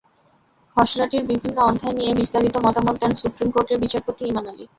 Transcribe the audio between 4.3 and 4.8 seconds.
Iman Ali.